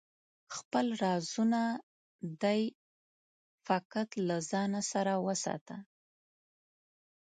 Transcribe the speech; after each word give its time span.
خپل 0.55 0.85
رازونه 1.03 1.61
دی 2.41 2.61
فقط 3.67 4.09
له 4.27 4.35
ځانه 4.49 4.81
سره 4.91 5.13
وساته 5.25 5.77